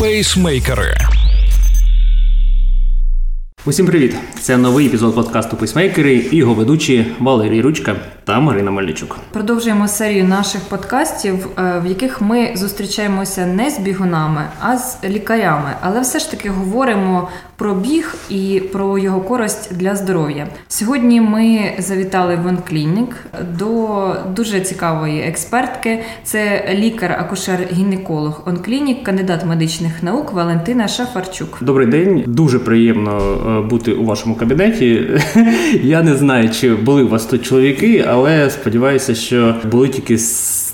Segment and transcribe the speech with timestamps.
[0.00, 1.09] Пейсмейкери.
[3.66, 4.16] Усім привіт!
[4.40, 9.16] Це новий епізод подкасту Пейсмейкери і його ведучі Валерій Ручка та Марина Мельничук.
[9.32, 15.70] Продовжуємо серію наших подкастів, е, в яких ми зустрічаємося не з бігунами, а з лікарями.
[15.80, 20.46] Але все ж таки говоримо про біг і про його користь для здоров'я.
[20.68, 23.16] Сьогодні ми завітали в онклінік
[23.58, 23.98] до
[24.36, 26.02] дуже цікавої експертки.
[26.24, 31.58] Це лікар-акушер-гінеколог онклінік, кандидат медичних наук Валентина Шафарчук.
[31.60, 35.02] Добрий день, дуже приємно е, бути у вашому кабінеті.
[35.82, 40.18] Я не знаю, чи були у вас тут чоловіки, але сподіваюся, що були тільки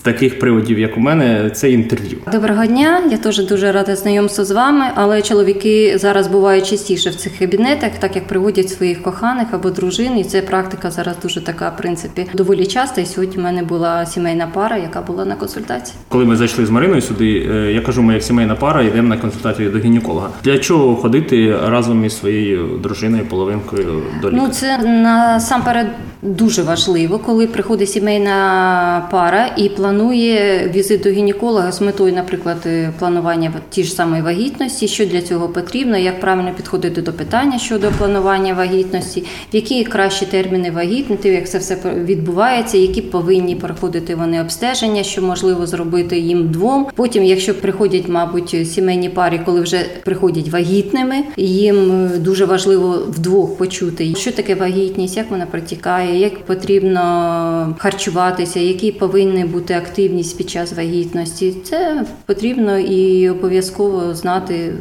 [0.06, 2.19] таких приводів, як у мене, це інтерв'ю.
[2.33, 7.15] Доброго дня, я теж дуже рада знайомству з вами, але чоловіки зараз бувають частіше в
[7.15, 11.69] цих кабінетах, так як приводять своїх коханих або дружин, і це практика зараз дуже така,
[11.69, 13.01] в принципі, доволі часто.
[13.01, 15.98] І сьогодні в мене була сімейна пара, яка була на консультації.
[16.09, 19.16] Коли ми зайшли з Мариною сюди, е, я кажу, ми як сімейна пара йдемо на
[19.16, 20.29] консультацію до гінеколога.
[20.45, 24.43] Для чого ходити разом із своєю дружиною, половинкою до лікаря?
[24.43, 25.87] Ну це насамперед
[26.27, 32.93] дуже важливо, коли приходить сімейна пара і планує візит до гінеколога з метою, наприклад, е,
[32.99, 37.91] планування ті ж самої вагітності, що для цього потрібно, як правильно підходити до питання щодо
[37.99, 45.02] планування вагітності, які кращі терміни вагітнити, як це все відбувається, які повинні проходити вони обстеження,
[45.02, 46.87] що можливо зробити їм двом.
[46.95, 53.57] Потім, якщо приходять, мабуть, сімейні парі, коли вже приходять вагітними, їм е, дуже важливо вдвох
[53.57, 60.50] почути, що таке вагітність, як вона протікає, як потрібно харчуватися, які повинні бути активність під
[60.50, 61.54] час вагітності.
[61.64, 64.72] Це потрібно і обов'язково знати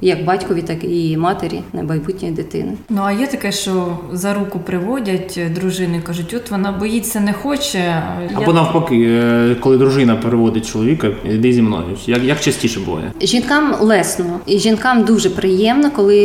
[0.00, 2.72] як батькові, так і матері на майбутньої дитини.
[2.88, 8.02] Ну а є таке, що за руку приводять дружини, кажуть, от вона боїться, не хоче.
[8.34, 11.84] Або навпаки, е, коли дружина переводить чоловіка, йди зі мною.
[12.06, 13.12] Як як частіше буває?
[13.22, 16.18] Жінкам лесно, і жінкам дуже приємно, коли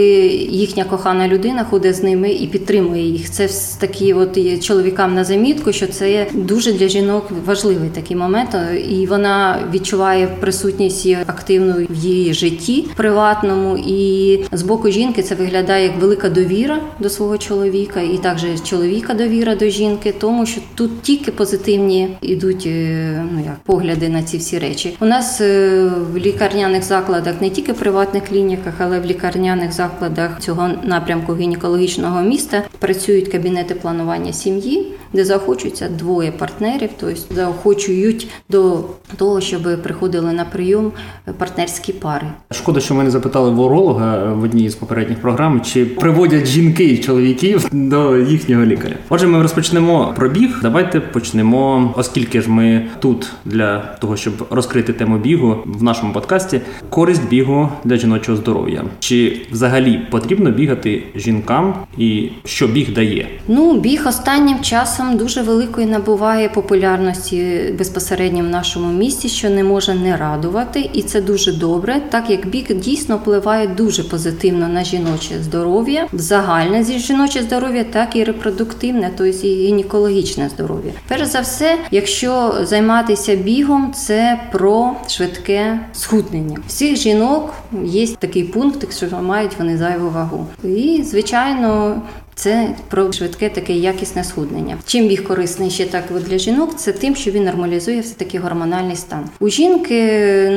[0.50, 3.32] їхня кохана людина ходить з ними і підтримує їх.
[3.32, 8.58] Це такі, от чоловікам на замітку, що це дуже для жінок важливий такий момент,
[8.89, 13.63] і вона відчуває присутність активну в її житті приватному.
[13.78, 19.14] І з боку жінки це виглядає як велика довіра до свого чоловіка, і також чоловіка
[19.14, 24.38] довіра до жінки, тому що тут тільки позитивні йдуть е, ну як погляди на ці
[24.38, 24.98] всі речі.
[25.00, 30.40] У нас е, в лікарняних закладах не тільки в приватних клініках, але в лікарняних закладах
[30.40, 38.84] цього напрямку гінекологічного міста працюють кабінети планування сім'ї, де заохочуються двоє партнерів, тобто заохочують до
[39.18, 40.92] того, щоб приходили на прийом
[41.38, 42.28] партнерські пари.
[42.52, 47.67] Шкода, що ми не запитали уролога в одній з попередніх програм, чи приводять жінки чоловіків
[47.71, 48.95] до їхнього лікаря.
[49.09, 50.59] Отже, ми розпочнемо пробіг.
[50.61, 56.61] Давайте почнемо, оскільки ж ми тут для того, щоб розкрити тему бігу в нашому подкасті,
[56.89, 58.83] користь бігу для жіночого здоров'я.
[58.99, 63.27] Чи взагалі потрібно бігати жінкам, і що біг дає?
[63.47, 69.93] Ну, біг останнім часом дуже великої набуває популярності безпосередньо в нашому місті, що не може
[69.93, 75.36] не радувати, і це дуже добре, так як біг дійсно впливає дуже позитивно на жіноче
[75.43, 80.92] здоров'я, загальне жіноче здоров'я, так і репродуктивне, тобто і гінекологічне здоров'я.
[81.08, 86.58] Перш за все, якщо займатися бігом, це про швидке схуднення.
[86.67, 87.53] Всіх жінок
[87.83, 90.48] є такий пункт, що мають вони зайву вагу.
[90.64, 92.02] І звичайно.
[92.36, 94.77] Це про швидке таке якісне схуднення.
[94.86, 98.95] Чим біг корисний ще так для жінок, це тим, що він нормалізує все таки гормональний
[98.95, 99.26] стан.
[99.39, 100.02] У жінки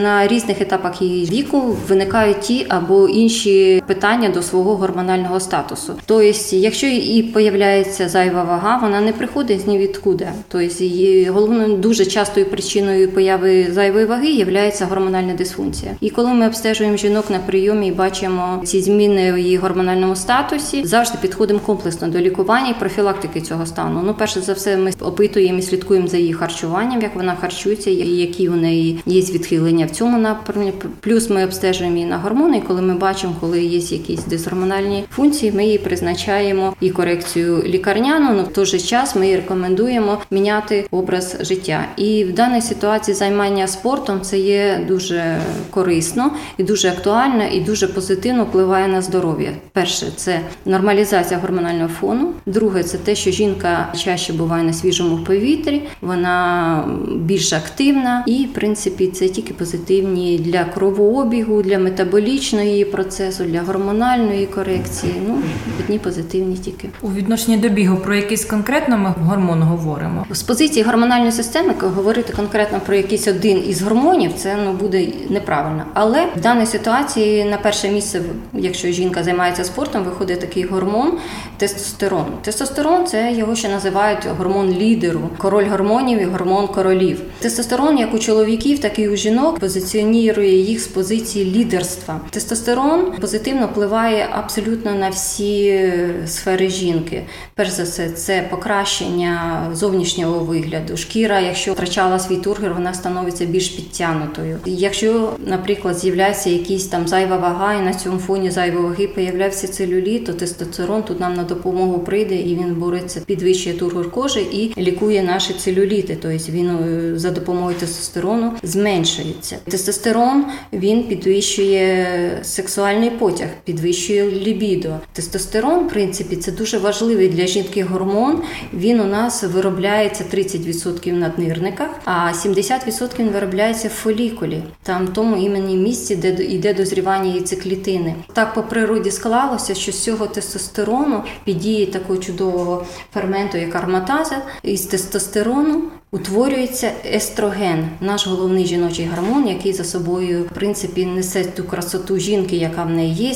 [0.03, 5.93] на різних етапах її віку виникають ті або інші питання до свого гормонального статусу.
[6.07, 10.29] Тобто, якщо і появляється зайва вага, вона не приходить з нізвідкуди.
[10.49, 15.93] Тобто, її головною дуже частою причиною появи зайвої ваги є гормональна дисфункція.
[16.01, 20.85] І коли ми обстежуємо жінок на прийомі і бачимо ці зміни в її гормональному статусі,
[20.85, 24.03] завжди підходимо комплексно до лікування і профілактики цього стану.
[24.05, 28.49] Ну, перше за все, ми опитуємо і слідкуємо за її харчуванням, як вона харчується, які
[28.49, 30.73] у неї є відхилення в цьому напрямі.
[31.01, 32.59] Плюс ми обстежуємо її на гормони.
[32.59, 38.35] І коли ми бачимо, коли є якісь дисгормональні функції, ми її призначаємо і корекцію лікарняну.
[38.37, 41.85] Ну в той же час ми їй рекомендуємо міняти образ життя.
[41.97, 45.41] І в даній ситуації займання спортом це є дуже
[45.71, 49.51] корисно і дуже актуально, і дуже позитивно впливає на здоров'я.
[49.73, 52.33] Перше це нормалізація гормонального гормонального фону.
[52.47, 56.85] Друге, це те, що жінка чаще буває на свіжому повітрі, вона
[57.17, 64.47] більш активна, і в принципі це тільки позитивні для кровообігу, для метаболічної процесу, для гормональної
[64.47, 65.13] корекції.
[65.29, 65.39] Ну
[65.81, 67.97] одні позитивні тільки у відношенні до бігу.
[67.97, 71.75] Про якийсь конкретно ми гормон говоримо з позиції гормональної системи.
[71.81, 75.85] Говорити конкретно про якийсь один із гормонів, це ну буде неправильно.
[75.95, 81.19] Але в даній ситуації на перше місце, якщо жінка займається спортом, виходить такий гормон
[81.57, 82.27] тестостерон.
[82.43, 87.21] Тестостерон це його ще називають гормон лідеру, король гормонів і гормон королів.
[87.39, 92.21] Тестостерон, як у чоловіків, так і у жінок, позиціонує їх з позиції лідерства.
[92.31, 95.93] Тестостерон позитивно впливає абсолютно на всі
[96.27, 97.23] сфери жінки.
[97.55, 100.97] Перш за все, це покращення зовнішнього вигляду.
[100.97, 104.59] Шкіра, якщо втрачала свій тургор, вона становиться більш підтягнутою.
[104.65, 110.27] Якщо, наприклад, з'являється якийсь там зайва вага, і на цьому фоні зайвої ваги появляється целюліт,
[110.27, 115.23] то тестостерон тут нам на допомогу прийде і він бореться, підвищує тургор кожи і лікує
[115.23, 116.19] наші целюліти.
[116.23, 119.57] Тобто він е, за допомогою тестостерону зменшується.
[119.69, 124.97] Тестостерон він підвищує сексуальний потяг, підвищує лібідо.
[125.13, 128.43] Тестостерон, в принципі, це дуже важливий для жінки гормон.
[128.75, 135.77] Він у нас виробляється 30% в наднирниках, а 70% виробляється в фолікулі, там тому імені
[135.77, 138.15] місці, де йде дозрівання яйцеклітини.
[138.33, 144.43] Так по природі склалося, що з цього тестостерону під дією такого чудового ферменту, як арматаза
[144.63, 145.83] із тестостерону
[146.17, 152.57] утворюється естроген, наш головний жіночий гормон, який за собою в принципі несе ту красоту жінки,
[152.57, 153.35] яка в неї є.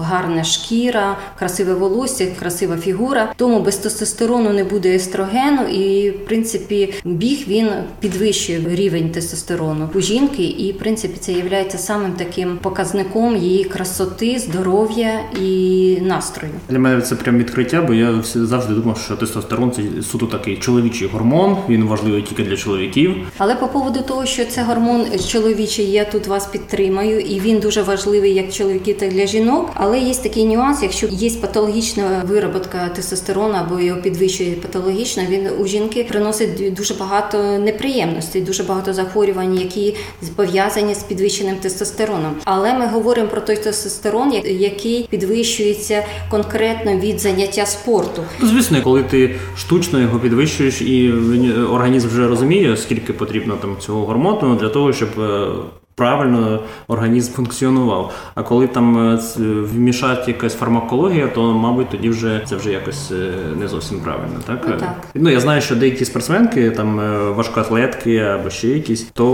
[0.00, 3.32] Гарна шкіра, красиве волосся, красива фігура.
[3.36, 7.68] Тому без тестостерону не буде естрогену, і в принципі біг він
[8.00, 14.38] підвищує рівень тестостерону у жінки, і в принципі це є самим таким показником її красоти,
[14.38, 16.52] здоров'я і настрою.
[16.68, 21.08] Для мене це прям відкриття, бо я завжди думав, що тестостерон це суто такий чоловічий
[21.08, 21.56] гормон.
[21.68, 23.16] Він важливий тільки для чоловіків.
[23.38, 27.82] Але по поводу того, що це гормон чоловічий, я тут вас підтримаю, і він дуже
[27.82, 29.70] важливий як чоловіків, так і для жінок.
[29.74, 35.66] Але є такий нюанс, якщо є патологічна вироботка тестостерону або його підвищує патологічно, він у
[35.66, 39.94] жінки приносить дуже багато неприємностей, дуже багато захворювань, які
[40.36, 42.34] пов'язані з підвищеним тестостероном.
[42.44, 48.22] Але ми говоримо про той тестостерон, який підвищується конкретно від заняття спорту.
[48.42, 51.12] Звісно, коли ти штучно його підвищуєш і
[51.70, 55.48] організм вже розуміє, скільки потрібно там цього гормону для того, щоб е,
[56.02, 58.14] правильно організм функціонував.
[58.34, 59.18] А коли там е,
[59.74, 64.34] вмішати якась фармакологія, то мабуть тоді вже це вже якось е, не зовсім правильно.
[64.46, 64.96] Так ну, так.
[65.14, 67.00] ну я знаю, що деякі спортсменки, там
[67.34, 69.26] важкоатлетки або ще якісь, то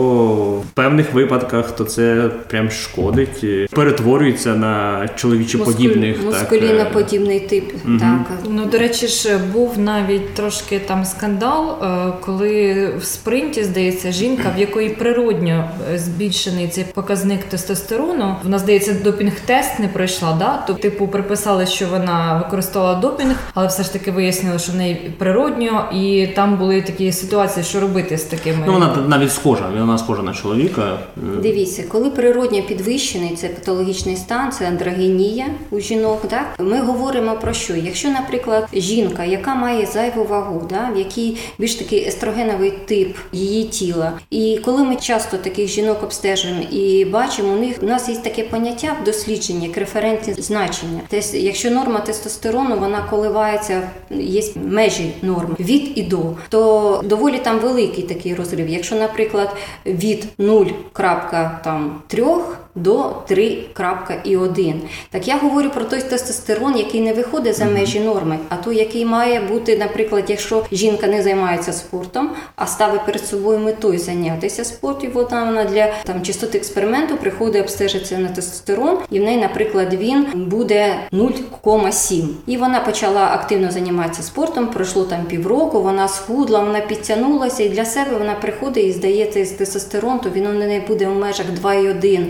[0.44, 7.72] в певних випадках то це прям шкодить, перетворюється на чоловічо подібних мускуліноподібний тип.
[7.86, 7.98] Угу.
[7.98, 11.76] Так ну до речі, ж був навіть трошки там скандал,
[12.20, 18.36] коли в спринті здається жінка, в якої природньо збільшено підвищений цей показник тестостерону.
[18.42, 20.32] Вона здається, допінг-тест не пройшла.
[20.38, 20.64] Да?
[20.66, 25.14] Тобто, типу, приписали, що вона використовувала допінг, але все ж таки вияснили, що в неї
[25.18, 28.64] природньо, і там були такі ситуації, що робити з такими.
[28.66, 29.68] Ну вона навіть схожа.
[29.78, 30.98] Вона схожа на чоловіка.
[31.16, 36.28] Дивіться, коли природньо підвищений це патологічний стан, це андрогенія у жінок.
[36.28, 37.76] Так ми говоримо про що?
[37.76, 43.64] Якщо, наприклад, жінка, яка має зайву вагу, да, в якій більш такий естрогеновий тип її
[43.64, 48.08] тіла, і коли ми часто таких жінок обстежуємо, стежимо і бачимо, у них у нас
[48.08, 51.00] є таке поняття в дослідженні, як референтні значення.
[51.08, 57.58] Тобто, якщо норма тестостерону вона коливається, є межі норм від і до, то доволі там
[57.58, 58.68] великий такий розрив.
[58.68, 59.56] Якщо, наприклад,
[59.86, 62.40] від 0,3
[62.82, 64.74] до 3.1.
[65.10, 69.04] Так я говорю про той тестостерон, який не виходить за межі норми, а той, який
[69.04, 75.10] має бути, наприклад, якщо жінка не займається спортом, а ставить перед собою метою зайнятися спортом,
[75.14, 80.26] вона вона для там чистоти експерименту приходить обстежитися на тестостерон, і в неї, наприклад, він
[80.34, 82.28] буде 0,7.
[82.46, 84.66] І вона почала активно займатися спортом.
[84.66, 89.46] Пройшло там півроку, вона схудла, вона підтягнулася, і для себе вона приходить і здається цей
[89.46, 92.26] тестостерон, то він у неї буде в межах 2,1,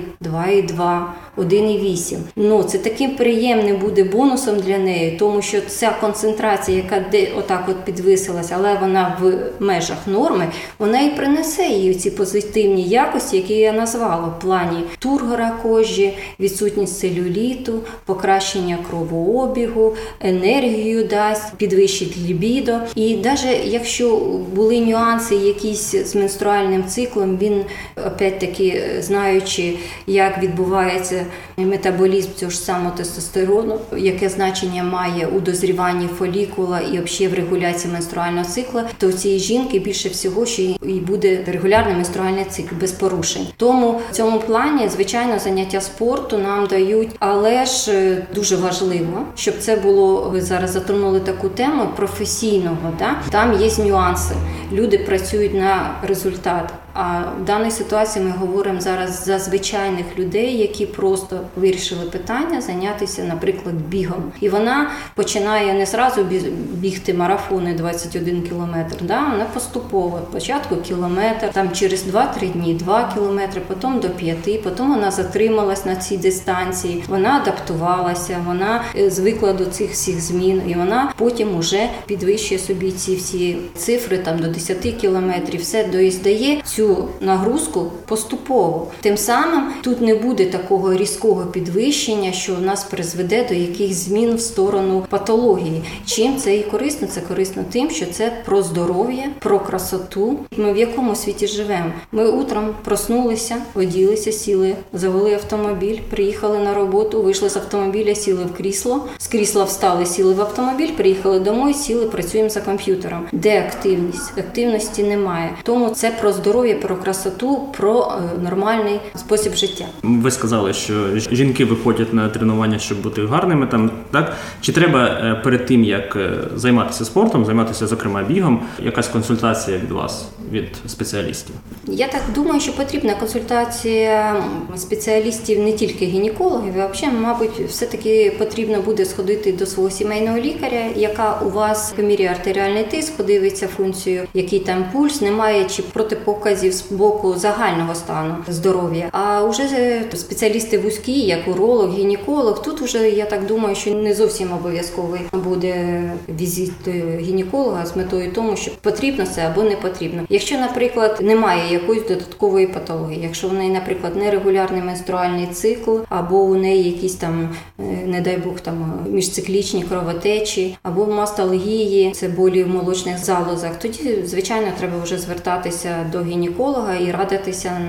[0.47, 1.07] 2,2.
[1.39, 2.17] 1,8.
[2.37, 7.65] Ну це таким приємним буде бонусом для неї, тому що ця концентрація, яка де отак
[7.69, 13.55] от підвисилася, але вона в межах норми, вона і принесе їй ці позитивні якості, які
[13.55, 22.79] я назвала в плані тургора кожі, відсутність целюліту, покращення кровообігу, енергію дасть, підвищить лібідо.
[22.95, 24.17] І навіть якщо
[24.55, 27.65] були нюанси якісь з менструальним циклом, він
[28.07, 29.75] опять таки знаючи,
[30.19, 37.35] як відбувається метаболізм цього ж самого тестостерону, яке значення має у дозріванні фолікула і взагалі
[37.35, 42.45] в регуляції менструального цикла, то у цієї жінки більше всього ще і буде регулярний менструальний
[42.45, 43.47] цикл без порушень.
[43.57, 49.55] Тому в цьому плані, звичайно, заняття спорту нам дають, але ж е, дуже важливо, щоб
[49.59, 50.31] це було.
[50.33, 52.93] Ви зараз затронули таку тему професійного.
[52.99, 53.23] Да?
[53.31, 54.35] Там є нюанси.
[54.73, 56.73] Люди працюють на результат.
[57.01, 63.23] А в даній ситуації ми говоримо зараз за звичайних людей, які просто вирішили питання зайнятися,
[63.23, 64.33] наприклад, бігом.
[64.41, 66.27] І вона починає не зразу
[66.73, 68.97] бігти марафони 21 кілометр.
[69.03, 69.29] Да?
[69.33, 70.21] Вона поступово.
[70.31, 75.97] Спочатку кілометр, там через 2-3 дні 2 кілометри, потім до 5, потім вона затрималась на
[75.97, 81.89] цій дистанції, вона адаптувалася, вона е, звикла до цих всіх змін, і вона потім уже
[82.07, 85.61] підвищує собі ці всі цифри там до 10 кілометрів.
[85.61, 85.85] Все
[86.23, 86.88] дає цю
[87.21, 88.87] нагрузку поступово.
[89.01, 94.35] Тим самим тут не буде такого різкого підвищення, що в нас призведе до якихось змін
[94.35, 95.83] в сторону патології.
[96.07, 97.09] Чим це і корисно?
[97.09, 100.39] Це корисно тим, що це про здоров'я, про красоту.
[100.57, 101.93] Ми в якому світі живемо?
[102.13, 108.57] Ми утром проснулися, оділися, сіли, завели автомобіль, приїхали на роботу, вийшли з автомобіля, сіли в
[108.57, 113.27] крісло, з крісла встали, сіли в автомобіль, приїхали домой, сіли, працюємо за комп'ютером.
[113.33, 114.39] Де активність?
[114.39, 115.51] Активності немає.
[115.63, 119.85] Тому це про здоров'я про красоту, про е, нормальний спосіб життя.
[120.03, 123.67] Ви сказали, що жінки виходять на тренування, щоб бути гарними.
[123.67, 129.09] Там так чи треба е, перед тим як е, займатися спортом, займатися зокрема бігом, якась
[129.09, 131.55] консультація від вас, від спеціалістів?
[131.87, 134.45] Я так думаю, що потрібна консультація
[134.77, 140.39] спеціалістів не тільки гінекологів, а взагалі, мабуть, все таки потрібно буде сходити до свого сімейного
[140.39, 146.58] лікаря, яка у вас поміряє артеріальний тиск, подивиться функцію, який там пульс, немає чи протипоказів
[146.59, 149.09] з боку загального стану здоров'я.
[149.13, 154.53] А вже спеціалісти вузькі, як уролог, гінеколог, тут вже я так думаю, що не зовсім
[154.53, 156.03] обов'язковий буде
[156.41, 156.89] візит
[157.21, 160.23] гінеколога з метою тому, що потрібно це або не потрібно.
[160.29, 166.55] Якщо, наприклад, немає якоїсь додаткової патології, якщо в неї, наприклад, нерегулярний менструальний цикл, або у
[166.55, 172.69] неї якісь там, е, не дай Бог, там міжциклічні кровотечі, або масталгії, це болі в
[172.69, 177.81] молочних залозах, тоді звичайно треба вже звертатися до гінеколога гінеколога і радитися,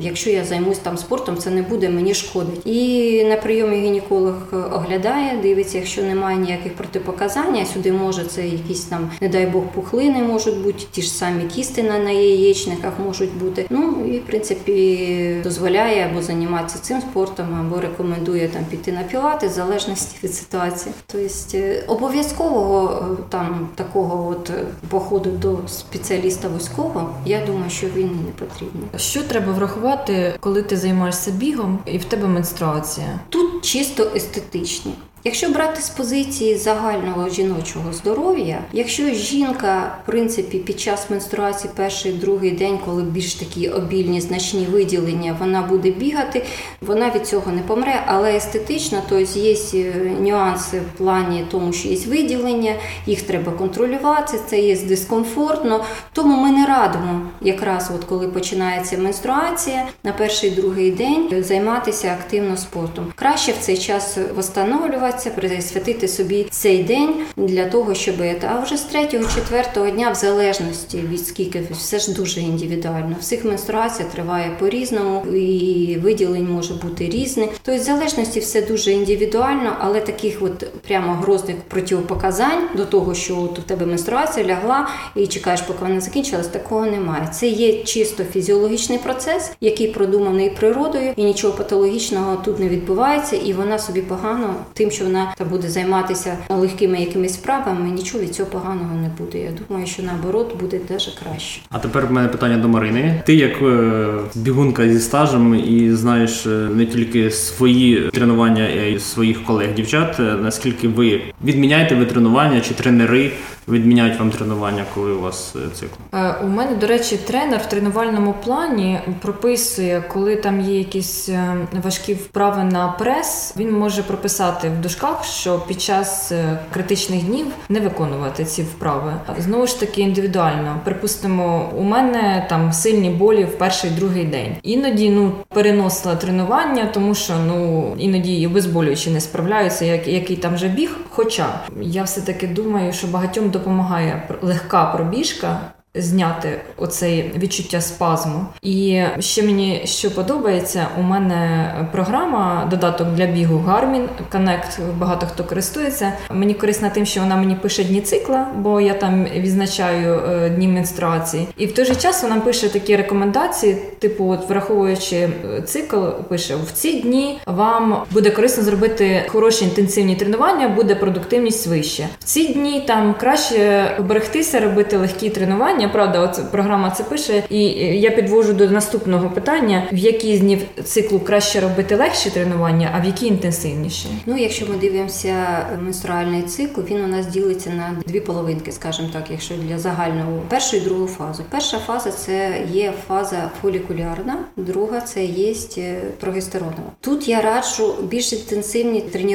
[0.00, 2.66] якщо я займусь там спортом, це не буде мені шкодить.
[2.66, 9.10] І на прийомі гінеколог оглядає, дивиться, якщо немає ніяких протипоказань, сюди може це якісь там,
[9.20, 13.66] не дай Бог, пухлини можуть бути, ті ж самі кісти на, яєчниках можуть бути.
[13.70, 19.46] Ну і в принципі дозволяє або займатися цим спортом, або рекомендує там піти на пілати
[19.46, 20.94] в залежності від ситуації.
[21.06, 24.50] Тобто е, обов'язкового е, там такого от
[24.88, 28.98] походу до спеціаліста вузького, я думаю, що він не потрібно.
[28.98, 33.20] Що треба врахувати, коли ти займаєшся бігом і в тебе менструація?
[33.28, 34.92] Тут чисто естетичні.
[35.26, 42.12] Якщо брати з позиції загального жіночого здоров'я, якщо жінка, в принципі, під час менструації перший
[42.12, 46.44] другий день, коли більш такі обільні значні виділення, вона буде бігати,
[46.80, 51.88] вона від цього не помре, але естетично, тобто є е, нюанси в плані тому, що
[51.88, 52.74] є виділення,
[53.06, 55.84] їх треба контролювати, це є дискомфортно.
[56.12, 62.56] Тому ми не радимо, якраз от коли починається менструація, на перший другий день займатися активно
[62.56, 63.12] спортом.
[63.14, 68.14] Краще в цей час встановлювати старатися присвятити собі цей день для того, щоб
[68.50, 73.16] а вже з третього, четвертого дня, в залежності від скільки все ж дуже індивідуально.
[73.20, 77.48] Всіх менструація триває по-різному, і виділень може бути різне.
[77.62, 83.38] Тобто, в залежності все дуже індивідуально, але таких от прямо грозних противопоказань до того, що
[83.38, 87.28] от у тебе менструація лягла і чекаєш, поки вона закінчилась, такого немає.
[87.32, 93.52] Це є чисто фізіологічний процес, який продуманий природою, і нічого патологічного тут не відбувається, і
[93.52, 98.50] вона собі погано тим, що вона та буде займатися легкими якимись справами, нічого від цього
[98.50, 99.38] поганого не буде.
[99.38, 101.60] Я думаю, що наоборот буде даже краще.
[101.70, 103.22] А тепер в мене питання до Марини.
[103.26, 108.98] Ти як е, бігунка зі стажем і знаєш е, не тільки свої тренування, а й
[108.98, 110.20] своїх колег дівчат.
[110.20, 113.32] Е, наскільки ви відміняєте ви тренування чи тренери?
[113.68, 115.94] Відміняють вам тренування, коли у вас е, цикл?
[116.14, 121.56] Е, у мене, до речі, тренер в тренувальному плані прописує, коли там є якісь е,
[121.84, 126.32] важкі вправи на прес, він може прописати в дужках, що під час
[126.72, 129.12] критичних днів не виконувати ці вправи.
[129.38, 130.80] Знову ж таки, індивідуально.
[130.84, 134.56] Припустимо, у мене там сильні болі в перший другий день.
[134.62, 140.54] Іноді ну переносила тренування, тому що ну іноді і обезболюючі не справляються, як який там
[140.54, 140.96] вже біг.
[141.10, 141.46] Хоча
[141.82, 145.60] я все таки думаю, що багатьом допомагає легка пробіжка.
[145.96, 148.46] Зняти оцей відчуття спазму.
[148.62, 155.44] І ще мені що подобається, у мене програма додаток для бігу Garmin Connect, багато хто
[155.44, 156.12] користується.
[156.30, 160.68] Мені корисна тим, що вона мені пише дні цикла, бо я там відзначаю е, дні
[160.68, 161.48] менструації.
[161.56, 165.96] І в той же час вона пише такі рекомендації, типу, от враховуючи е, цикл,
[166.28, 172.08] пише в ці дні вам буде корисно зробити хороші інтенсивні тренування, буде продуктивність вище.
[172.18, 175.85] В ці дні там краще берегтися, робити легкі тренування.
[175.92, 177.62] Правда, от програма це пише, і
[178.00, 183.00] я підвожу до наступного питання: в які з днів циклу краще робити легші тренування, а
[183.00, 184.08] в які інтенсивніші?
[184.26, 185.34] Ну, якщо ми дивимося
[185.82, 190.76] менструальний цикл, він у нас ділиться на дві половинки, скажімо так, якщо для загального першу
[190.76, 191.42] і другу фазу.
[191.50, 196.92] Перша фаза це є фаза фолікулярна, друга це є е, прогестеронова.
[197.00, 199.26] Тут я раджу більш інтенсивні тренування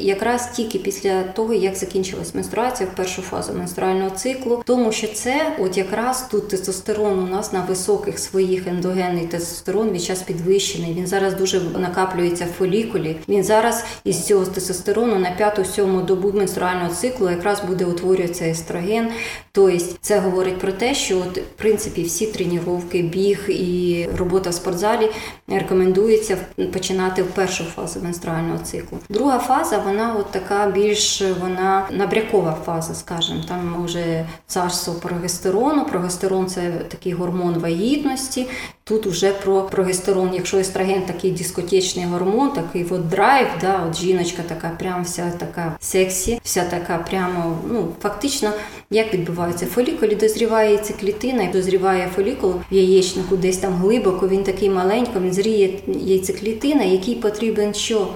[0.00, 5.52] якраз тільки після того, як закінчилась менструація в першу фазу менструального циклу, тому що це
[5.58, 10.94] от якраз тут тестостерон у нас на високих своїх ендогенний тестостерон він час підвищений.
[10.94, 13.16] Він зараз дуже накаплюється в фолікулі.
[13.28, 19.08] Він зараз із цього тестостерону на п'яту-сьому добу менструального циклу якраз буде утворюватися естроген.
[19.52, 24.54] Тобто це говорить про те, що от, в принципі всі тренування, біг і робота в
[24.54, 25.10] спортзалі
[25.48, 26.36] рекомендується
[26.72, 28.98] починати в першу фазу менструального циклу.
[29.08, 33.44] Друга фаза, вона от така більш вона набрякова фаза, скажімо.
[33.48, 35.77] Там вже царство прогестерону.
[35.84, 38.46] Прогестерон це такий гормон вагітності.
[38.84, 44.42] Тут вже про прогестерон, якщо естроген такий дискотечний гормон, такий от драйв, да, от жіночка
[44.48, 48.50] така, прям вся така сексі, вся така прямо, ну фактично,
[48.90, 54.70] як відбувається фолікулі, дозріває яйцеклітина, і дозріває фолікул в яєчнику, десь там глибоко, він такий
[54.70, 58.08] маленький, він зріє яйцеклітина, який потрібен що?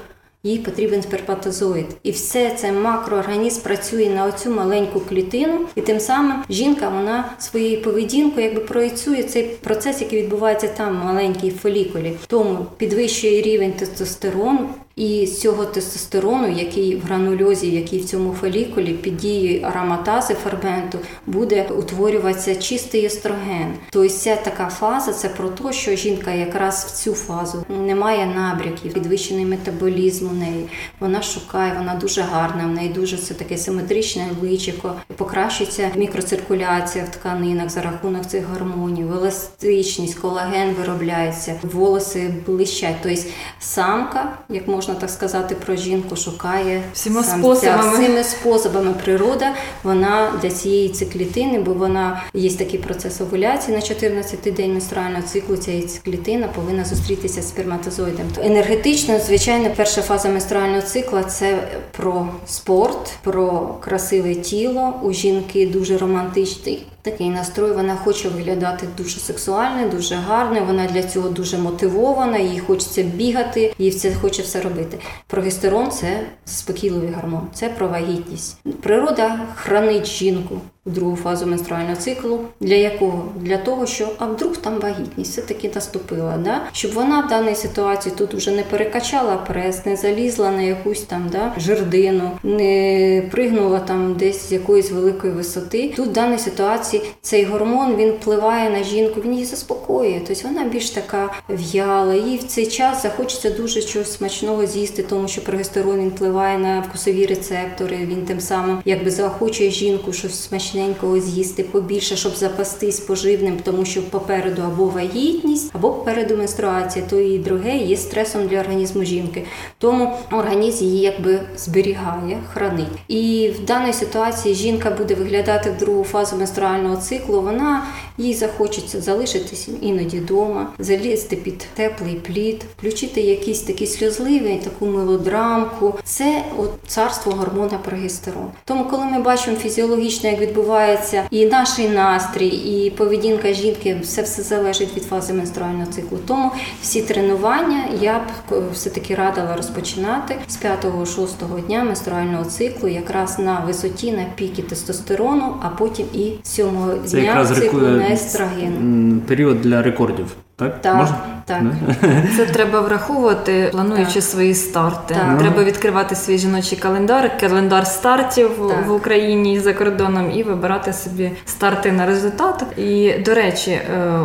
[0.44, 1.86] Їй потрібен сперматозоїд.
[2.02, 7.82] І все це макроорганізм працює на оцю маленьку клітину, і тим самим жінка вона своєю
[7.82, 12.12] поведінкою якби проєцює цей процес, який відбувається там маленькій фолікулі.
[12.26, 14.68] Тому підвищує рівень тестостерону.
[14.96, 20.98] І з цього тестостерону, який в гранульозі, який в цьому фолікулі під дією ароматази ферменту,
[21.26, 23.74] буде утворюватися чистий естроген.
[23.90, 28.26] Тобто ця така фаза це про те, що жінка якраз в цю фазу не має
[28.26, 30.68] набряків, підвищений метаболізм у неї.
[31.00, 37.08] Вона шукає, вона дуже гарна, в неї дуже це таке симетричне личико, покращується мікроциркуляція в
[37.08, 42.96] тканинах за рахунок цих гормонів, еластичність, колаген виробляється, волоси блищать.
[43.02, 43.22] Тобто
[43.60, 47.98] самка, як можна можна так сказати про жінку, шукає всіма способами.
[47.98, 49.54] всіми способами природа.
[49.82, 55.56] Вона для цієї циклітини, бо вона є такий процес овуляції на 14 день менструального циклу.
[55.56, 58.26] Ця циклітина повинна зустрітися з сперматозоїдом.
[58.44, 61.58] Енергетично, звичайно, перша фаза менструального цикла це
[61.90, 64.94] про спорт, про красиве тіло.
[65.02, 67.72] У жінки дуже романтичний такий настрой.
[67.72, 70.64] Вона хоче виглядати дуже сексуально, дуже гарно.
[70.64, 74.98] Вона для цього дуже мотивована, їй хочеться бігати, їй це хоче все робити.
[75.26, 78.58] Прогестерон це спокійливий гормон, це про вагітність.
[78.82, 82.40] Природа хранить жінку в другу фазу менструального циклу.
[82.60, 83.32] Для якого?
[83.36, 86.62] Для того, що а вдруг там вагітність все-таки наступила, да?
[86.72, 91.28] щоб вона в даній ситуації тут вже не перекачала прес, не залізла на якусь там
[91.32, 95.92] да, жердину, не пригнула там десь з якоїсь великої висоти.
[95.96, 100.20] Тут в даній ситуації цей гормон він впливає на жінку, він її заспокоює.
[100.28, 102.14] Тобто вона більш така в'яла.
[102.14, 106.80] Їй в цей час захочеться дуже чогось смачного з'їсти, тому що прогестерон він впливає на
[106.80, 107.96] вкусові рецептори.
[107.96, 113.84] Він тим самим якби заохочує жінку щось смачне смачненького з'їсти побільше, щоб запастись поживним, тому
[113.84, 119.44] що попереду або вагітність, або попереду менструація, то і друге є стресом для організму жінки.
[119.78, 122.88] Тому організм її якби зберігає, хранить.
[123.08, 127.40] І в даній ситуації жінка буде виглядати в другу фазу менструального циклу.
[127.40, 127.84] Вона
[128.18, 135.94] їй захочеться залишитися іноді вдома, залізти під теплий плід, включити якісь такі сльозливі, таку мелодрамку.
[136.04, 138.50] Це от царство гормона прогестерон.
[138.64, 144.42] Тому, коли ми бачимо фізіологічно, як відбувається і наш настрій, і поведінка жінки все все
[144.42, 146.18] залежить від фази менструального циклу.
[146.26, 146.50] Тому
[146.82, 153.60] всі тренування я б все таки радила розпочинати з 5-6 дня менструального циклу, якраз на
[153.66, 156.66] висоті на піки тестостерону, а потім і 7
[157.04, 159.22] дня циклу на естроген.
[159.28, 160.36] Період для рекордів.
[160.56, 160.96] Так, так.
[160.96, 161.16] Можна?
[161.44, 161.62] так.
[162.36, 164.22] Це треба враховувати, плануючи так.
[164.22, 165.14] свої старти.
[165.14, 165.38] Так.
[165.38, 168.86] Треба відкривати свій жіночий календар, календар стартів так.
[168.86, 172.64] в Україні і за кордоном, і вибирати собі старти на результат.
[172.76, 174.20] І до речі, е,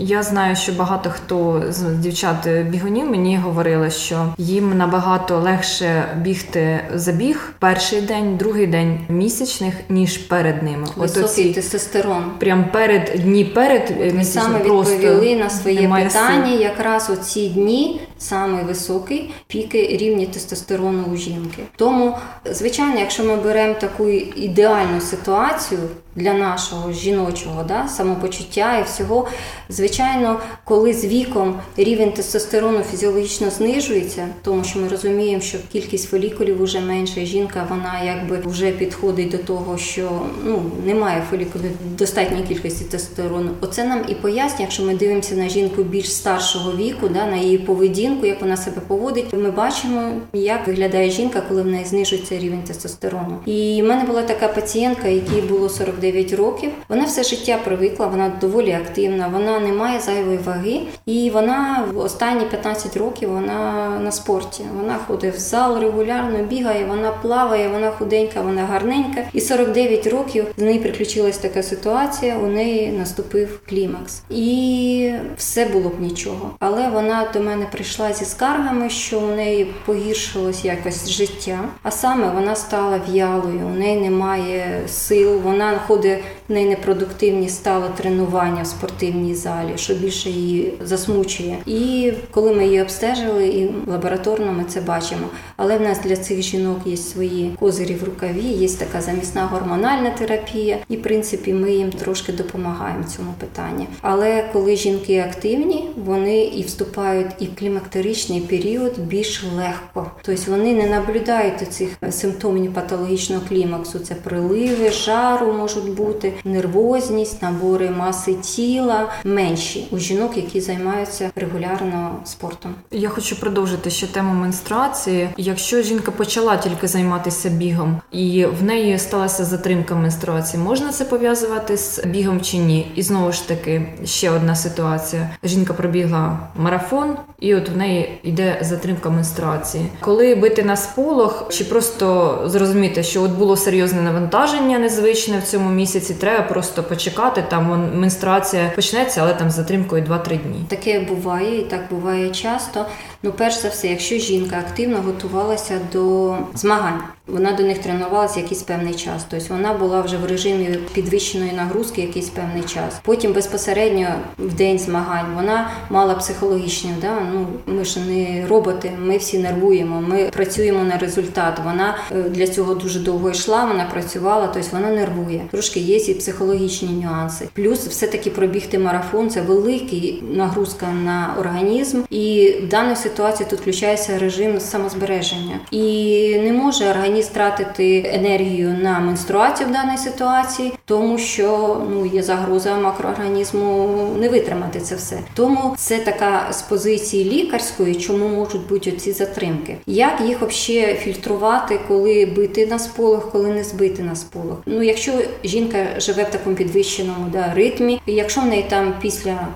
[0.00, 2.36] Я знаю, що багато хто з дівчат
[2.70, 10.18] бігунів мені говорили, що їм набагато легше бігти забіг перший день, другий день місячних, ніж
[10.18, 10.86] перед ними.
[10.96, 12.24] Високий оці- тестостерон.
[12.38, 16.46] Прям перед дні перед е, Ми саме відповіли на своє питання.
[16.50, 16.60] сил.
[16.60, 21.62] Якраз у ці дні саме високий піки рівні тестостерону у жінки.
[21.76, 22.16] Тому,
[22.50, 25.80] звичайно, якщо ми беремо таку ідеальну ситуацію
[26.18, 29.28] для нашого жіночого да, самопочуття і всього,
[29.68, 36.62] звичайно, коли з віком рівень тестостерону фізіологічно знижується, тому що ми розуміємо, що кількість фолікулів
[36.62, 42.44] вже менша, і жінка вона якби вже підходить до того, що ну немає фолікулів достатньої
[42.44, 43.50] кількості тестостерону.
[43.60, 47.58] Оце нам і пояснює, якщо ми дивимося на жінку більш старшого віку, да, на її
[47.58, 52.62] поведінку, як вона себе поводить, ми бачимо, як виглядає жінка, коли в неї знижується рівень
[52.62, 53.38] тестостерону.
[53.46, 56.70] І в мене була така пацієнтка, якій було 49 років.
[56.88, 61.98] Вона все життя привикла, вона доволі активна, вона не має зайвої ваги, і вона в
[61.98, 64.62] останні 15 років вона на спорті.
[64.80, 69.24] Вона ходить в зал регулярно, бігає, вона плаває, вона худенька, вона гарненька.
[69.32, 72.38] І 49 років з неї приключилась така ситуація.
[72.38, 76.50] У неї наступив клімакс, і все було б нічого.
[76.58, 82.30] Але вона до мене прийшла зі скаргами, що у неї погіршилось якось життя, а саме
[82.30, 88.66] вона стала в'ялою, у неї немає сил, вона ходить в неї непродуктивні стало тренування в
[88.66, 91.58] спортивній залі, що більше її засмучує.
[91.66, 95.26] І коли ми її обстежили, і лабораторно ми це бачимо.
[95.56, 100.10] Але в нас для цих жінок є свої козирі в рукаві, є така замісна гормональна
[100.10, 103.86] терапія, і в принципі ми їм трошки допомагаємо в цьому питанні.
[104.00, 110.10] Але коли жінки активні, вони і вступають і в клімактеричний період більш легко.
[110.22, 113.98] Тобто вони не наблюдають цих симптомів патологічного клімаксу.
[113.98, 122.16] Це приливи, жару можуть бути, нервозність, набори маси тіла менші у жінок, які займаються регулярно
[122.24, 122.74] спортом.
[122.90, 125.28] Я хочу продовжити ще тему менструації.
[125.36, 131.76] Якщо жінка почала тільки займатися бігом і в неї сталася затримка менструації, можна це пов'язувати
[131.76, 132.92] з бігом чи ні?
[132.94, 138.58] І знову ж таки ще одна ситуація: жінка пробігла марафон, і от в неї йде
[138.62, 139.86] затримка менструації.
[140.00, 145.70] Коли бити на сполох, чи просто зрозуміти, що от було серйозне навантаження незвичне в цьому
[145.70, 147.44] місяці, треба просто почекати.
[147.48, 150.64] Там он менструація почнеться, але там з затримкою 2-3 дні.
[150.68, 152.86] Таке буває, і так буває часто.
[153.22, 158.62] Ну, перш за все, якщо жінка активно готувалася до змагань, вона до них тренувалася якийсь
[158.62, 159.24] певний час.
[159.30, 163.00] Тобто вона була вже в режимі підвищеної нагрузки якийсь певний час.
[163.02, 164.06] Потім безпосередньо
[164.38, 167.12] в день змагань вона мала психологічні, да?
[167.34, 171.60] ну ми ж не роботи, ми всі нервуємо, ми працюємо на результат.
[171.64, 175.40] Вона е, для цього дуже довго йшла, вона працювала, тобто вона нервує.
[175.50, 177.48] Трошки є і психологічні нюанси.
[177.52, 184.18] Плюс, все-таки пробігти марафон це великий нагрузка на організм, і в даній ситуації тут включається
[184.18, 191.76] режим самозбереження, і не може організм тратити енергію на менструацію в даній ситуації, тому що
[191.90, 193.88] ну є загроза макроорганізму
[194.20, 195.18] не витримати це все.
[195.34, 199.76] Тому це така з позиції лікарської, чому можуть бути оці затримки.
[199.86, 204.58] Як їх взагалі фільтрувати, коли бити на сполох, коли не збити на сполох?
[204.66, 205.12] Ну, якщо
[205.44, 209.48] жінка живе в такому підвищеному да, ритмі, і якщо в неї там після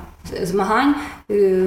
[0.43, 0.95] змагань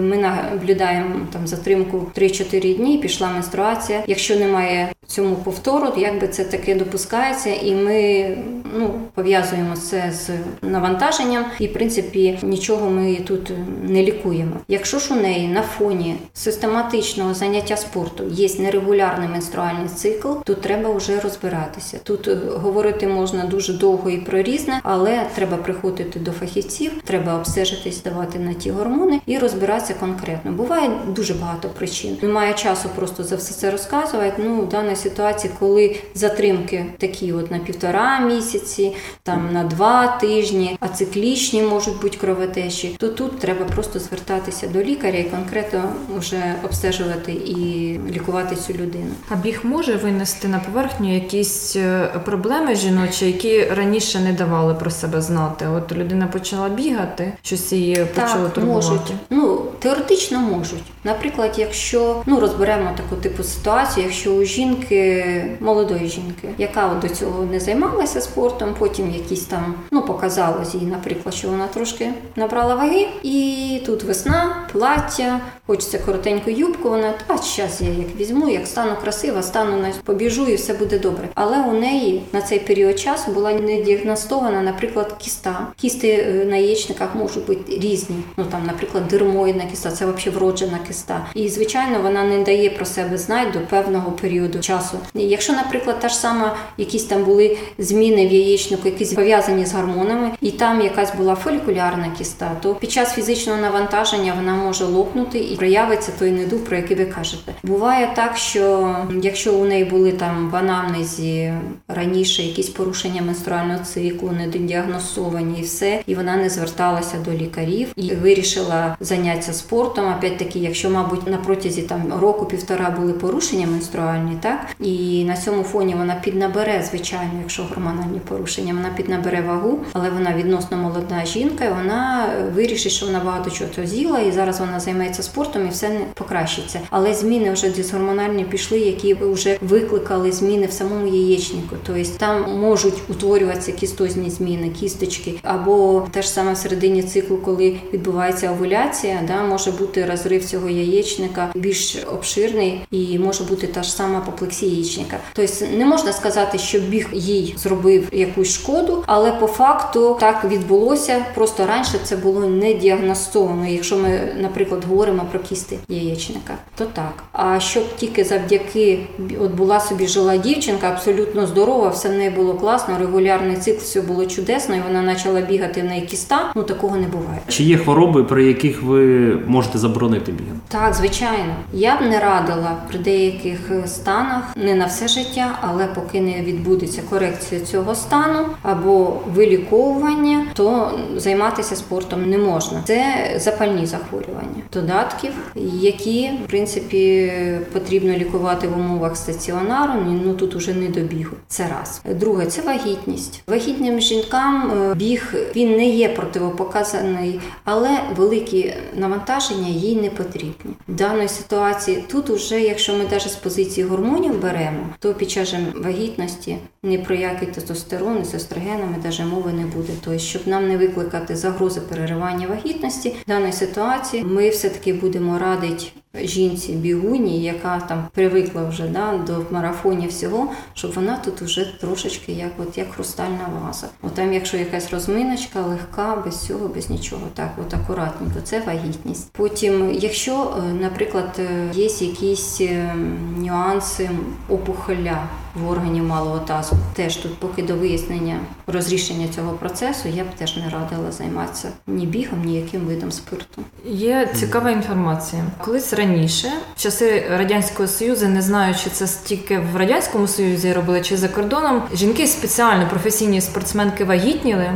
[0.01, 4.03] ми наблюдаємо там затримку 3-4 дні, пішла менструація.
[4.07, 8.29] Якщо немає цьому повтору, якби це таке допускається, і ми
[8.77, 10.29] ну пов'язуємо це з
[10.61, 13.51] навантаженням, і в принципі нічого ми тут
[13.83, 14.55] не лікуємо.
[14.67, 20.93] Якщо ж у неї на фоні систематичного заняття спорту є нерегулярний менструальний цикл, то треба
[20.93, 21.99] вже розбиратися.
[22.03, 27.35] Тут е, говорити можна дуже довго і про різне, але треба приходити до фахівців, треба
[27.35, 29.54] обстежитись, давати на ті гормони і розбиратися
[29.99, 30.51] конкретно.
[30.51, 32.17] Буває дуже багато причин.
[32.21, 34.33] Немає часу просто за все це розказувати.
[34.37, 40.77] Ну в даній ситуації, коли затримки такі, от на півтора місяці, там на два тижні,
[40.79, 45.83] а циклічні можуть бути кровотечі, то тут треба просто звертатися до лікаря і конкретно
[46.17, 49.11] вже обстежувати і лікувати цю людину.
[49.29, 54.91] А біг може винести на поверхню якісь е, проблеми жіночі, які раніше не давали про
[54.91, 55.67] себе знати.
[55.67, 58.87] От людина почала бігати, щось її почало турбувати.
[58.87, 59.13] можуть.
[59.29, 59.44] Ну,
[59.85, 60.94] теоретично можуть.
[61.05, 65.25] Наприклад, якщо ну розберемо таку типу ситуацію, якщо у жінки
[65.59, 71.35] молодої жінки, яка до цього не займалася спортом, потім якісь там ну показалось їй, наприклад,
[71.35, 76.89] що вона трошки набрала ваги, і тут весна, плаття, хочеться коротеньку юбку.
[76.89, 80.99] Вона а зараз я як візьму, як стану красива, стану на побіжу і все буде
[80.99, 81.29] добре.
[81.35, 85.67] Але у неї на цей період часу була не діагностована, наприклад, кіста.
[85.77, 88.15] Кісти е, на яєчниках можуть бути різні.
[88.37, 90.94] Ну там, наприклад, дермоїдна кіста, це взагалі вроджена кіста.
[91.35, 94.97] І звичайно, вона не дає про себе знати до певного періоду часу.
[95.13, 100.31] Якщо, наприклад, та ж сама якісь там були зміни в яєчнику, якісь пов'язані з гормонами,
[100.41, 105.55] і там якась була фолікулярна кіста, то під час фізичного навантаження вона може лопнути і
[105.55, 107.53] проявиться той недуг, про який ви кажете.
[107.63, 111.53] Буває так, що якщо у неї були там в анамнезі
[111.87, 118.15] раніше якісь порушення менструального циклу, недодіагностовані і все, і вона не зверталася до лікарів і
[118.15, 120.13] вирішила зайнятися спортом.
[120.17, 125.63] Опять таки, якщо, мабуть, на протязі там року-півтора були порушення менструальні, так і на цьому
[125.63, 131.65] фоні вона піднабере, звичайно, якщо гормональні порушення, вона піднабере вагу, але вона відносно молода жінка,
[131.65, 135.99] і вона вирішить, що вона багато чого з'їла, і зараз вона займається спортом і все
[136.13, 136.79] покращиться.
[136.89, 141.75] Але зміни вже дисгормональні пішли, які вже викликали зміни в самому яєчнику.
[141.85, 147.77] Тобто там можуть утворюватися кістозні зміни, кісточки, або те ж саме в середині циклу, коли
[147.93, 153.91] відбувається овуляція, да, може бути розрив цього яєчника більш обширний і може бути та ж
[153.91, 155.17] сама апоплексія яєчника.
[155.33, 161.25] Тобто не можна сказати, що біг їй зробив якусь шкоду, але по факту так відбулося.
[161.35, 163.67] Просто раніше це було не діагностовано.
[163.67, 167.23] Якщо ми, наприклад, говоримо про кісти яєчника, то так.
[167.31, 168.99] А щоб тільки завдяки
[169.39, 174.01] от була собі жила дівчинка, абсолютно здорова, все в неї було класно, регулярний цикл, все
[174.01, 176.51] було чудесно, і вона почала бігати в неї кіста.
[176.55, 177.39] Ну такого не буває.
[177.47, 178.99] Чи є хвороби, при яких ви
[179.47, 180.54] можете заборонити бігати?
[180.67, 186.21] Так, звичайно, я б не радила при деяких станах не на все життя, але поки
[186.21, 192.81] не відбудеться корекція цього стану або виліковування, то займатися спортом не можна.
[192.85, 195.31] Це запальні захворювання додатків,
[195.73, 197.33] які в принципі
[197.73, 199.93] потрібно лікувати в умовах стаціонару.
[200.25, 201.35] Ну тут уже не до бігу.
[201.47, 202.01] Це раз.
[202.15, 203.43] Друге, це вагітність.
[203.47, 210.44] Вагітним жінкам е, біг він не є противопоказаний, але великі навантаження їй не потрібні.
[210.87, 215.53] В даної ситуації тут, уже, якщо ми навіть з позиції гормонів беремо, то під час
[215.75, 219.93] вагітності ні про який тестостерон, з естрогенами навіть мови не буде.
[220.03, 225.39] Тобто, щоб нам не викликати загрози переривання вагітності в даної ситуації, ми все таки будемо
[225.39, 225.83] радити
[226.23, 232.31] жінці бігуні, яка там привикла вже да, до марафонів всього, щоб вона тут вже трошечки
[232.31, 233.87] як от як хрустальна ваза.
[234.01, 239.29] От там, якщо якась розминочка, легка, без цього, без нічого, так от акуратненько, це вагітність.
[239.31, 242.95] Потім, якщо, е, наприклад, е, є якісь е,
[243.37, 244.09] нюанси
[244.49, 250.27] опухоля в органі малого тазу, теж тут, поки до вияснення розрішення цього процесу, я б
[250.37, 253.61] теж не радила займатися ні бігом, ні яким видом спирту.
[253.85, 255.43] Є цікава інформація.
[255.65, 261.01] Колись раніше, в часи радянського союзу, не знаю, чи це тільки в радянському союзі робили,
[261.01, 264.71] чи за кордоном, жінки спеціально професійні спортсменки вагітніли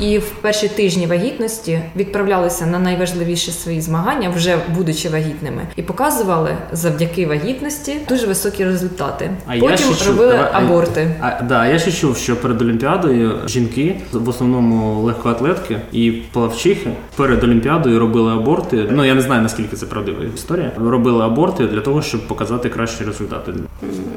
[0.00, 6.56] і в перші тижні вагітності відправлялися на найважливіші свої змагання, вже будучи вагітними, і показували
[6.72, 9.30] завдяки вагітності дуже високі результати.
[9.46, 11.10] А Потім я ще робили чув, аборти.
[11.20, 16.90] А, а да, я ще чув, що перед Олімпіадою жінки в основному легкоатлетки і плавчихи
[17.16, 18.88] перед Олімпіадою робили аборти.
[18.90, 20.72] Ну я не знаю наскільки це правдива історія.
[20.76, 23.52] Робили аборти для того, щоб показати кращі результати.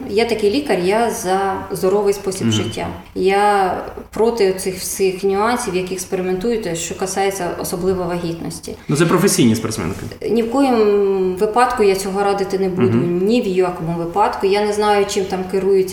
[0.10, 2.52] Я такий лікар, я за здоровий спосіб mm-hmm.
[2.52, 2.88] життя.
[3.16, 3.74] Я
[4.14, 8.76] проти цих всіх нюансів, які експериментують, що касається особливо вагітності.
[8.88, 10.00] Ну це професійні спортсменки.
[10.32, 12.98] Ні в коїм випадку я цього радити не буду.
[12.98, 13.24] Mm-hmm.
[13.24, 14.48] Ні в якому випадку.
[14.48, 15.40] Я не знаю, чим там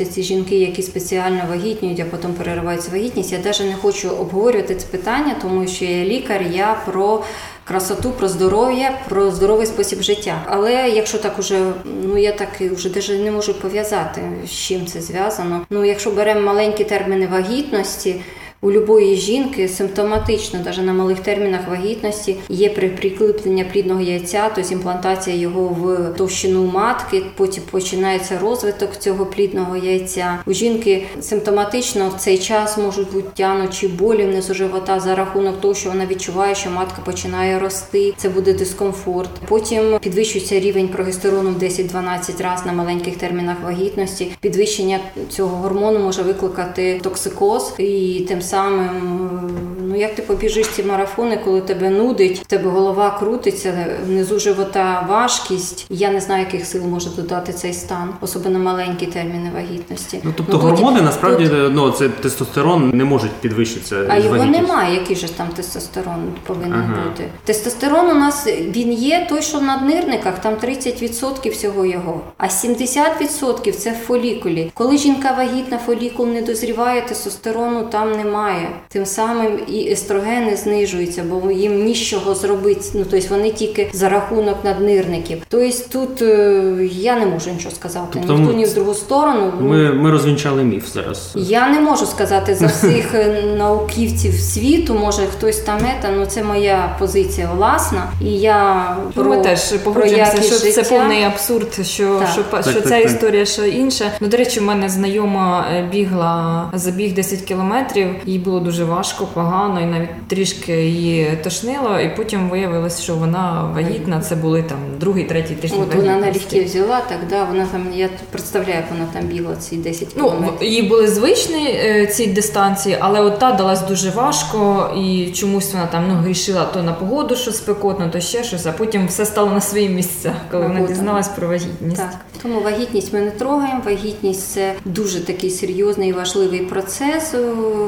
[0.01, 3.33] керуються ці жінки, які спеціально вагітнюють, а потім перериваються вагітність.
[3.33, 7.25] Я навіть не хочу обговорювати це питання, тому що я лікар, я про
[7.65, 10.43] красоту, про здоров'я, про здоровий спосіб життя.
[10.47, 15.01] Але якщо так уже, ну я так вже даже не можу пов'язати, з чим це
[15.01, 15.67] зв'язано.
[15.71, 18.21] Ну, якщо беремо маленькі терміни вагітності
[18.63, 25.37] у любої жінки симптоматично, навіть на малих термінах вагітності, є прикріплення плідного яйця, тобто імплантація
[25.37, 27.23] його в товщину матки.
[27.37, 30.39] Потім починається розвиток цього плідного яйця.
[30.47, 35.75] У жінки симптоматично в цей час можуть бути тянучі болі внизу живота за рахунок того,
[35.75, 38.15] що вона відчуває, що матка починає рости.
[38.17, 39.31] Це буде дискомфорт.
[39.49, 44.33] Потім підвищується рівень прогестерону в 10-12 разів на маленьких термінах вагітності.
[44.41, 51.39] Підвищення цього гормону може викликати токсикоз і тим самим Ну як ти побіжиш ці марафони,
[51.45, 55.87] коли тебе нудить, в тебе голова крутиться, внизу живота важкість.
[55.91, 60.21] Я не знаю, яких сил може додати цей стан, особливо маленькі терміни вагітності.
[60.25, 64.07] Ну тобто тут- гормони насправді тут- ну це тестостерон не можуть підвищитися.
[64.09, 64.63] а його вагітністю.
[64.67, 67.05] немає, який же там тестостерон повинен Ага.
[67.09, 67.25] бути.
[67.45, 73.77] Тестостерон у нас він є той, що в наднирниках, там 30% всього його, а 70%
[73.77, 74.71] це в фолікулі.
[74.75, 78.69] Коли жінка вагітна, фолікул не дозріває, тестостерону там немає.
[78.89, 82.81] Тим самим і естрогени знижуються, бо їм нічого зробити.
[82.95, 85.43] Ну тобто вони тільки за рахунок наднирників.
[85.49, 88.07] Тобто тут е, я не можу нічого сказати.
[88.13, 89.53] Тобто ні в ту, ми- ні в другу сторону.
[89.61, 91.33] Ну, Ми, ми розвінчали міф зараз.
[91.37, 96.43] я не можу сказати за всіх е, науківців світу, може хтось там ета, ну це
[96.43, 98.03] моя позиція власна.
[98.25, 102.29] І я Ну, про, ми теж про погоджуємося, якість що це повний абсурд, що, Так.
[102.33, 103.05] що, Так, що так, ця так.
[103.05, 104.05] історія, що інша.
[104.21, 109.27] Ну, до речі, у мене знайома е, бігла забіг 10 кілометрів, їй було дуже важко,
[109.35, 114.21] погано, і навіть трішки її тошнило, і потім виявилось, що вона вагітна.
[114.21, 115.81] Це були там другий, третій тиждень.
[115.83, 116.61] От вона на вагітності.
[116.65, 120.59] взяла, так да, вона там, я представляю, як вона там бігла ці 10 Ну, кілометрів.
[120.61, 125.73] в- їй були звичні е, ці дистанції, але от та далась дуже важко, і чомусь
[125.73, 129.27] вона там ну грішила то на погоду, що спекотно, то ще щось, а потім все
[129.27, 131.97] стало на свої місця, коли вона дізналась про вагітність.
[131.97, 133.83] Так, тому вагітність ми не трогаємо.
[133.85, 137.35] Вагітність це дуже такий серйозний і важливий процес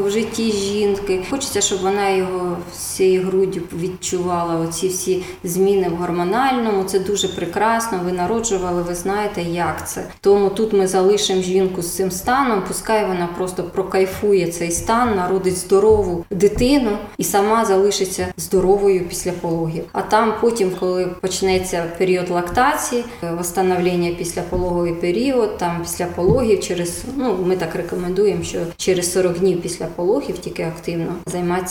[0.06, 1.20] в житті жінки.
[1.30, 4.60] Хочеться, щоб вона його всією груддю відчувала.
[4.60, 6.84] Оці всі зміни в гормональному.
[6.84, 8.00] Це дуже прекрасно.
[8.04, 10.04] Ви народжували, ви знаєте, як це.
[10.20, 12.62] Тому тут ми залишимо жінку з цим станом.
[12.68, 19.84] Пускай вона просто прокайфує цей стан, народить здорову дитину і сама залишиться здоровою після пологів.
[19.92, 26.60] А там потім, коли почнеться період лактації, е, восстановлення після пологовий період, там після пологів,
[26.60, 31.61] через ну ми так рекомендуємо, що через 40 днів після пологів тільки активно займатися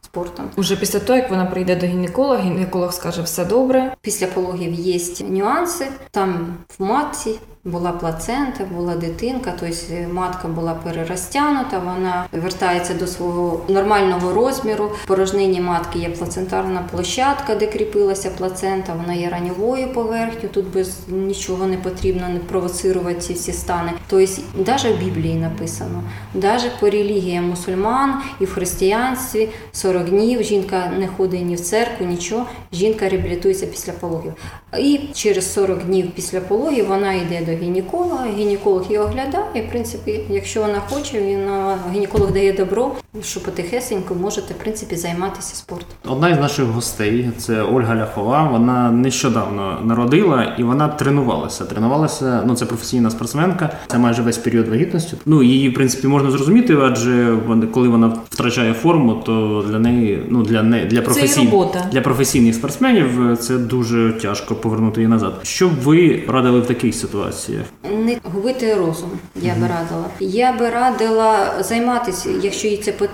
[0.00, 0.50] спортом.
[0.56, 3.94] Уже після того, як вона прийде до гінеколога, гінеколог скаже все добре.
[4.00, 5.86] Після пологів є нюанси.
[6.10, 9.76] Там в матці була плацента, була дитинка, тобто
[10.12, 14.90] матка була перерозтягнута, вона вертається до свого нормального розміру.
[15.04, 20.98] В порожнині матки є плацентарна площадка, де кріпилася плацента, вона є раньовою поверхню, тут без
[21.08, 23.92] нічого не потрібно не провоцирувати ці всі стани.
[24.08, 26.02] Тобто, навіть в Біблії написано,
[26.34, 32.06] навіть по релігіям мусульман і в християнстві 40 днів жінка не ходить ні в церкву,
[32.06, 34.32] нічого, жінка реабілітується після пологів.
[34.76, 39.62] І через 40 днів після пологів вона йде до гінеколога, гінеколог її оглядає.
[39.66, 41.50] В принципі, якщо вона хоче, він
[41.92, 42.92] гінеколог дає добро,
[43.22, 45.88] що потихесенько можете в принципі займатися спортом.
[46.06, 48.42] Одна із наших гостей, це Ольга Ляхова.
[48.42, 51.64] Вона нещодавно народила і вона тренувалася.
[51.64, 53.70] Тренувалася, ну це професійна спортсменка.
[53.86, 55.16] Це майже весь період вагітності.
[55.26, 57.36] Ну її в принципі можна зрозуміти, адже
[57.72, 61.54] коли вона втрачає форму, то для неї, ну для не для професійних
[61.92, 65.34] для професійних спортсменів е, це дуже тяжко повернути її назад.
[65.42, 67.62] Що б ви радили в таких ситуаціях?
[68.04, 69.10] Не губити розум,
[69.42, 70.04] я би радила.
[70.20, 73.07] Я би радила займатися, якщо їй це потрібно,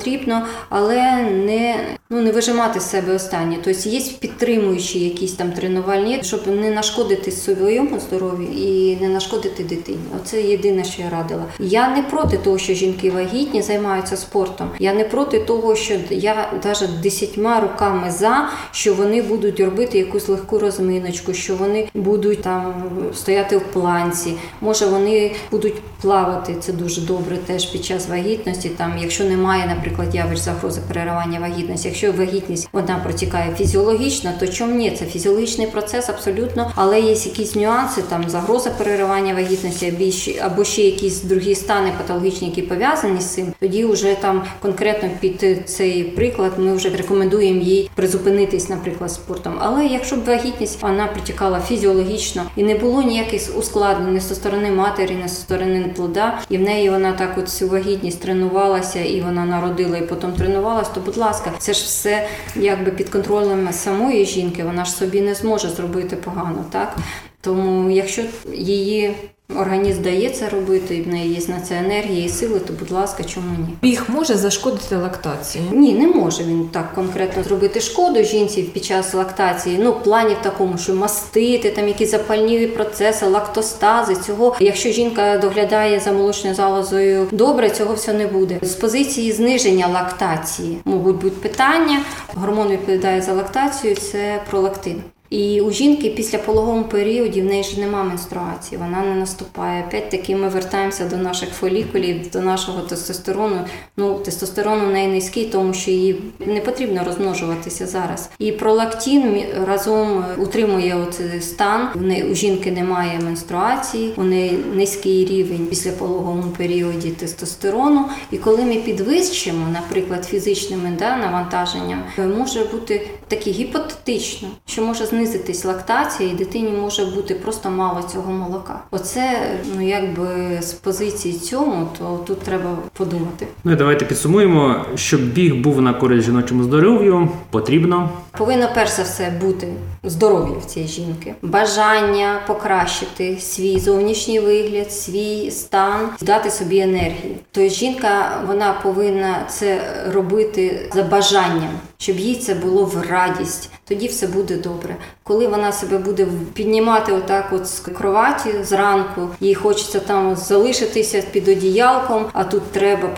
[0.68, 1.76] але не,
[2.11, 3.57] ну, не вижимати з себе останнє.
[3.64, 9.98] Тобто є підтримуючі якісь там тренувальні, щоб не нашкодити своєму здоров'ю і не нашкодити дитині.
[10.16, 11.44] Оце єдине, що я радила.
[11.59, 14.70] Я не проти того, що жінки вагітні займаються спортом.
[14.78, 20.28] Я не проти того, що я навіть десятьма руками за, що вони будуть робити якусь
[20.28, 22.74] легку розминочку, що вони будуть там
[23.14, 24.35] стояти в планці.
[24.61, 26.54] Може, вони будуть плавати.
[26.61, 28.68] Це дуже добре теж під час вагітності.
[28.68, 34.74] Там, якщо немає, наприклад, явищ загрози переривання вагітності, якщо вагітність вона протікає фізіологічно, то чому
[34.74, 34.90] ні?
[34.90, 41.22] Це фізіологічний процес абсолютно, але є якісь нюанси, там загроза переривання вагітності, або ще, якісь
[41.22, 43.52] другі стани патологічні, які пов'язані з цим.
[43.60, 49.54] Тоді вже там конкретно під цей приклад ми вже рекомендуємо їй призупинитись, наприклад, спортом.
[49.58, 54.70] Але якщо б вагітність вона протікала фізіологічно і не було ніяких ускладнень ні зі сторони
[54.70, 59.20] матері, ні зі сторони плода, і в неї вона так от всю вагітність тренувалася, і
[59.20, 64.27] вона народила, і потім тренувалась, то будь ласка, це ж все якби під контролем самої
[64.27, 66.96] жінки, вона ж собі не зможе зробити погано, так?
[67.40, 68.22] Тому якщо
[68.53, 69.14] її
[69.61, 72.90] організм дає це робити, і в неї є на це енергія і сили, то будь
[72.90, 73.74] ласка, чому ні?
[73.83, 75.64] Біг може зашкодити лактації.
[75.72, 79.78] Ні, не може він так конкретно зробити шкоду жінці під час лактації.
[79.83, 84.16] Ну, в плані в такому, що мастити, там якісь запальні процеси, лактостази.
[84.16, 88.59] Цього, якщо жінка доглядає за молочною залозою добре, цього все не буде.
[88.62, 92.00] З позиції зниження лактації можуть бути питання.
[92.35, 95.02] Гормон відповідає за лактацію, це пролактин.
[95.34, 99.84] І у жінки після пологового періоді в неї ж нема менструації, вона не наступає.
[99.88, 103.56] Опять таки ми вертаємося до наших фолікулів, до нашого тестостерону.
[103.96, 106.16] Ну, тестостерон у неї низький, тому що їй
[106.46, 108.30] не потрібно розмножуватися зараз.
[108.38, 111.88] І пролактин разом утримує оцей стан.
[111.94, 118.04] В неї у жінки немає менструації, у неї низький рівень після пологовому періоді тестостерону.
[118.30, 122.02] І коли ми підвищимо, наприклад, фізичними да, навантаженням,
[122.38, 128.32] може бути таке гіпотетично, що може знизитись лактація, і дитині може бути просто мало цього
[128.32, 128.80] молока.
[128.90, 133.46] Оце ну якби з позиції цьому, то тут треба подумати.
[133.64, 139.02] Ну і давайте підсумуємо, щоб біг був на користь жіночому здоров'ю, потрібно повинно перш за
[139.02, 139.68] все бути
[140.04, 147.37] здоров'я в цієї жінки, бажання покращити свій зовнішній вигляд, свій стан, дати собі енергії.
[147.52, 149.80] Тобто жінка вона повинна це
[150.12, 153.70] робити за бажанням, щоб їй це було в радість.
[153.88, 154.96] Тоді все буде добре.
[155.22, 161.48] Коли вона себе буде піднімати отак, от з кроваті зранку, їй хочеться там залишитися під
[161.48, 163.10] одіялком, а тут треба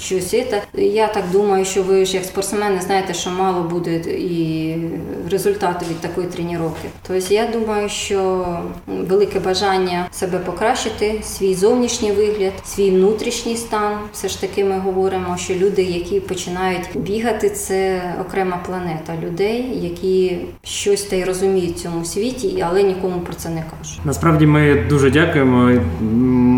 [0.00, 0.34] щось.
[0.74, 4.59] Я так думаю, що ви ж як спортсмени знаєте, що мало буде і
[5.30, 6.90] результату від такої тренування.
[7.06, 8.46] Тобто я думаю, що
[8.86, 13.92] велике бажання себе покращити, свій зовнішній вигляд, свій внутрішній стан.
[14.12, 20.38] Все ж таки, ми говоримо, що люди, які починають бігати, це окрема планета людей, які
[20.62, 24.00] щось та й розуміють в цьому світі, але нікому про це не кажуть.
[24.04, 25.80] Насправді ми дуже дякуємо.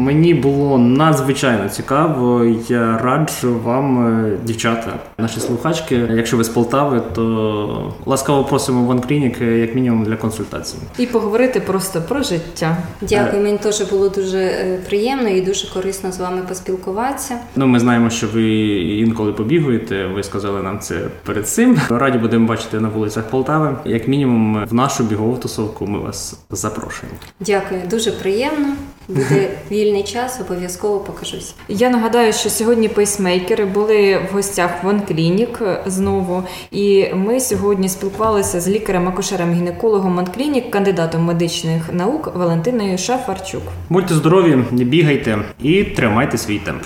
[0.04, 2.44] Мені було надзвичайно цікаво.
[2.68, 6.08] Я раджу вам, е, дівчата, наші слухачки.
[6.10, 10.82] Якщо ви з Полтави, то ласкаво просимо в Онклінік, як мінімум для консультації.
[10.98, 12.76] І поговорити просто про життя.
[13.00, 17.38] Дякую, мені теж було дуже е, приємно і дуже корисно з вами поспілкуватися.
[17.56, 18.42] Ну, ми знаємо, що ви
[18.80, 20.06] інколи побігуєте.
[20.06, 21.78] Ви сказали нам це перед цим.
[21.88, 23.76] Раді будемо бачити на вулицях Полтави.
[23.84, 27.18] Як мінімум, в нашу бігову тусовку ми вас запрошуємо.
[27.40, 28.68] Дякую, дуже приємно.
[29.08, 31.54] Буде вільний час, обов'язково покажусь.
[31.68, 38.60] Я нагадаю, що сьогодні пейсмейкери були в гостях в Онклінік знову, і ми сьогодні спілкувалися
[38.60, 43.62] з лікарем-акушером-гінекологом Онклінік, кандидатом медичних наук Валентиною Шафарчук.
[43.88, 46.82] Будьте здорові, не бігайте і тримайте свій темп.